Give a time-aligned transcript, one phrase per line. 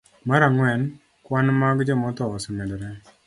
[0.27, 0.81] Mar ang'wen,
[1.25, 2.89] kwan mag jomotho osemedore.